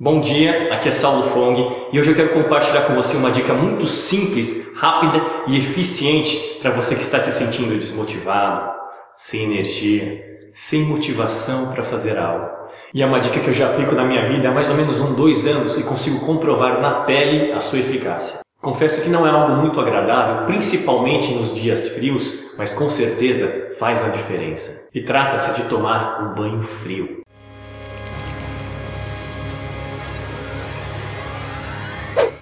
Bom 0.00 0.20
dia, 0.20 0.72
aqui 0.72 0.90
é 0.90 0.92
Saulo 0.92 1.24
Fong 1.24 1.60
e 1.92 1.98
hoje 1.98 2.10
eu 2.10 2.14
quero 2.14 2.28
compartilhar 2.28 2.82
com 2.82 2.94
você 2.94 3.16
uma 3.16 3.32
dica 3.32 3.52
muito 3.52 3.84
simples, 3.84 4.72
rápida 4.76 5.20
e 5.48 5.58
eficiente 5.58 6.60
para 6.62 6.70
você 6.70 6.94
que 6.94 7.02
está 7.02 7.18
se 7.18 7.32
sentindo 7.32 7.76
desmotivado, 7.76 8.70
sem 9.16 9.42
energia, 9.42 10.24
sem 10.54 10.84
motivação 10.84 11.72
para 11.72 11.82
fazer 11.82 12.16
algo. 12.16 12.46
E 12.94 13.02
é 13.02 13.06
uma 13.06 13.18
dica 13.18 13.40
que 13.40 13.48
eu 13.48 13.52
já 13.52 13.70
aplico 13.70 13.96
na 13.96 14.04
minha 14.04 14.24
vida 14.24 14.48
há 14.48 14.52
mais 14.52 14.70
ou 14.70 14.76
menos 14.76 15.00
um 15.00 15.14
dois 15.14 15.44
anos 15.48 15.76
e 15.76 15.82
consigo 15.82 16.24
comprovar 16.24 16.80
na 16.80 17.00
pele 17.00 17.50
a 17.50 17.58
sua 17.58 17.80
eficácia. 17.80 18.38
Confesso 18.62 19.02
que 19.02 19.08
não 19.08 19.26
é 19.26 19.30
algo 19.30 19.56
muito 19.56 19.80
agradável, 19.80 20.46
principalmente 20.46 21.34
nos 21.34 21.52
dias 21.52 21.88
frios, 21.88 22.38
mas 22.56 22.72
com 22.72 22.88
certeza 22.88 23.70
faz 23.76 24.04
a 24.04 24.10
diferença. 24.10 24.88
E 24.94 25.00
trata-se 25.00 25.60
de 25.60 25.68
tomar 25.68 26.22
um 26.22 26.34
banho 26.36 26.62
frio. 26.62 27.18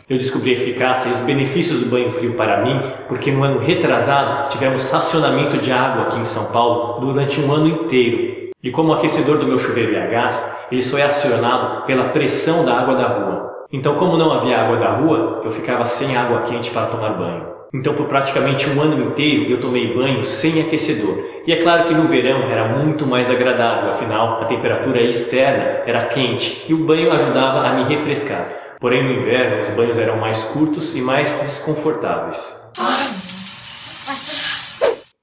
Eu 0.09 0.19
descobri 0.19 0.53
a 0.53 0.55
eficácia 0.55 1.09
e 1.09 1.13
os 1.13 1.19
benefícios 1.23 1.81
do 1.81 1.87
banho 1.87 2.13
frio 2.13 2.35
para 2.35 2.63
mim, 2.63 2.81
porque 3.09 3.33
no 3.33 3.43
ano 3.43 3.59
retrasado 3.59 4.49
tivemos 4.51 4.89
racionamento 4.89 5.59
de 5.59 5.73
água 5.73 6.05
aqui 6.05 6.21
em 6.21 6.25
São 6.25 6.45
Paulo 6.53 7.01
durante 7.01 7.41
um 7.41 7.53
ano 7.53 7.67
inteiro. 7.67 8.51
E 8.63 8.71
como 8.71 8.91
o 8.91 8.95
aquecedor 8.95 9.39
do 9.39 9.49
meu 9.49 9.59
chuveiro 9.59 9.97
é 9.97 10.05
a 10.05 10.07
gás, 10.07 10.67
ele 10.71 10.85
só 10.85 10.97
é 10.97 11.03
acionado 11.03 11.85
pela 11.87 12.11
pressão 12.11 12.65
da 12.65 12.79
água 12.79 12.95
da 12.95 13.09
rua. 13.09 13.53
Então, 13.73 13.97
como 13.97 14.17
não 14.17 14.31
havia 14.31 14.61
água 14.61 14.77
da 14.77 14.91
rua, 14.91 15.43
eu 15.45 15.51
ficava 15.51 15.85
sem 15.85 16.17
água 16.17 16.43
quente 16.43 16.71
para 16.71 16.87
tomar 16.87 17.11
banho. 17.15 17.45
Então, 17.75 17.93
por 17.93 18.07
praticamente 18.07 18.71
um 18.71 18.81
ano 18.81 19.09
inteiro, 19.09 19.51
eu 19.51 19.61
tomei 19.61 19.93
banho 19.93 20.23
sem 20.23 20.61
aquecedor. 20.61 21.19
E 21.45 21.53
é 21.53 21.57
claro 21.57 21.83
que 21.83 21.95
no 21.95 22.05
verão 22.05 22.45
era 22.45 22.79
muito 22.79 23.05
mais 23.05 23.29
agradável, 23.29 23.91
afinal, 23.91 24.41
a 24.41 24.45
temperatura 24.45 25.01
externa 25.01 25.83
era 25.85 26.05
quente 26.05 26.65
e 26.69 26.75
o 26.75 26.85
banho 26.85 27.11
ajudava 27.11 27.67
a 27.67 27.73
me 27.73 27.83
refrescar. 27.83 28.66
Porém, 28.79 29.03
no 29.03 29.13
inverno, 29.13 29.61
os 29.61 29.69
banhos 29.75 29.99
eram 29.99 30.19
mais 30.19 30.43
curtos 30.45 30.95
e 30.95 31.01
mais 31.01 31.39
desconfortáveis. 31.41 32.67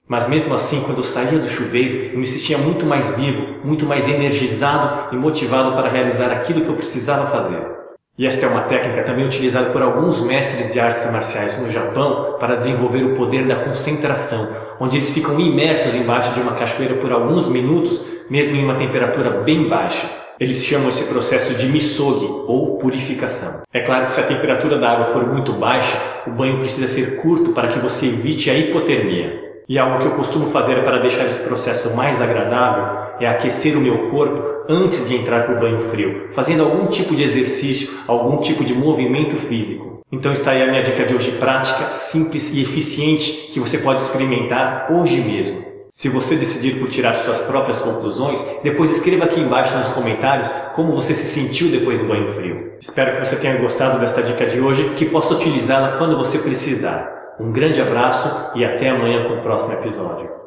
Mas 0.07 0.27
mesmo 0.27 0.53
assim, 0.53 0.81
quando 0.81 0.97
eu 0.97 1.03
saía 1.03 1.39
do 1.39 1.47
chuveiro, 1.47 2.13
eu 2.13 2.19
me 2.19 2.27
sentia 2.27 2.57
muito 2.57 2.85
mais 2.85 3.15
vivo, 3.15 3.59
muito 3.63 3.85
mais 3.85 4.07
energizado 4.07 5.15
e 5.15 5.17
motivado 5.17 5.75
para 5.75 5.89
realizar 5.89 6.31
aquilo 6.31 6.61
que 6.61 6.67
eu 6.67 6.75
precisava 6.75 7.27
fazer. 7.27 7.83
E 8.17 8.27
esta 8.27 8.45
é 8.45 8.49
uma 8.49 8.63
técnica 8.63 9.03
também 9.03 9.25
utilizada 9.25 9.71
por 9.71 9.81
alguns 9.81 10.21
mestres 10.21 10.71
de 10.71 10.79
artes 10.79 11.09
marciais 11.11 11.57
no 11.59 11.67
Japão 11.71 12.37
para 12.39 12.55
desenvolver 12.55 13.03
o 13.03 13.15
poder 13.15 13.47
da 13.47 13.55
concentração, 13.55 14.55
onde 14.79 14.97
eles 14.97 15.11
ficam 15.11 15.39
imersos 15.39 15.95
embaixo 15.95 16.33
de 16.33 16.41
uma 16.41 16.53
cachoeira 16.53 16.95
por 16.95 17.11
alguns 17.11 17.47
minutos, 17.47 18.01
mesmo 18.29 18.55
em 18.55 18.63
uma 18.63 18.77
temperatura 18.77 19.41
bem 19.41 19.67
baixa. 19.67 20.22
Eles 20.43 20.61
chamam 20.61 20.89
esse 20.89 21.05
processo 21.05 21.53
de 21.53 21.67
misogi 21.67 22.25
ou 22.25 22.77
purificação. 22.77 23.61
É 23.73 23.79
claro 23.79 24.07
que 24.07 24.11
se 24.11 24.19
a 24.19 24.25
temperatura 24.25 24.77
da 24.77 24.91
água 24.91 25.05
for 25.05 25.25
muito 25.25 25.53
baixa, 25.53 25.97
o 26.27 26.31
banho 26.31 26.59
precisa 26.59 26.85
ser 26.85 27.21
curto 27.21 27.53
para 27.53 27.69
que 27.69 27.79
você 27.79 28.07
evite 28.07 28.49
a 28.49 28.53
hipotermia. 28.53 29.41
E 29.69 29.79
algo 29.79 29.99
que 29.99 30.05
eu 30.05 30.11
costumo 30.11 30.47
fazer 30.47 30.83
para 30.83 30.99
deixar 30.99 31.25
esse 31.27 31.39
processo 31.43 31.91
mais 31.91 32.21
agradável 32.21 33.13
é 33.21 33.25
aquecer 33.25 33.77
o 33.77 33.79
meu 33.79 34.09
corpo 34.09 34.65
antes 34.67 35.07
de 35.07 35.15
entrar 35.15 35.45
para 35.45 35.55
o 35.55 35.59
banho 35.61 35.79
frio, 35.79 36.27
fazendo 36.31 36.63
algum 36.63 36.87
tipo 36.87 37.15
de 37.15 37.23
exercício, 37.23 37.89
algum 38.05 38.35
tipo 38.41 38.65
de 38.65 38.73
movimento 38.73 39.37
físico. 39.37 40.01
Então 40.11 40.33
está 40.33 40.51
aí 40.51 40.61
a 40.61 40.67
minha 40.67 40.83
dica 40.83 41.05
de 41.05 41.15
hoje 41.15 41.31
prática, 41.39 41.85
simples 41.85 42.53
e 42.53 42.61
eficiente 42.61 43.31
que 43.53 43.61
você 43.61 43.77
pode 43.77 44.01
experimentar 44.01 44.87
hoje 44.91 45.21
mesmo. 45.21 45.72
Se 45.95 46.09
você 46.09 46.35
decidir 46.35 46.79
por 46.79 46.89
tirar 46.89 47.13
suas 47.13 47.37
próprias 47.41 47.79
conclusões, 47.79 48.43
depois 48.63 48.89
escreva 48.89 49.25
aqui 49.25 49.39
embaixo 49.39 49.77
nos 49.77 49.91
comentários 49.91 50.49
como 50.73 50.91
você 50.91 51.13
se 51.13 51.27
sentiu 51.27 51.69
depois 51.69 51.99
do 51.99 52.07
banho 52.07 52.27
frio. 52.29 52.73
Espero 52.81 53.15
que 53.15 53.23
você 53.23 53.35
tenha 53.35 53.57
gostado 53.57 53.99
desta 53.99 54.23
dica 54.23 54.47
de 54.47 54.59
hoje, 54.59 54.95
que 54.95 55.05
possa 55.05 55.35
utilizá-la 55.35 55.99
quando 55.99 56.17
você 56.17 56.39
precisar. 56.39 57.35
Um 57.39 57.51
grande 57.51 57.79
abraço 57.79 58.27
e 58.55 58.65
até 58.65 58.89
amanhã 58.89 59.27
com 59.27 59.35
o 59.35 59.41
próximo 59.43 59.73
episódio. 59.73 60.42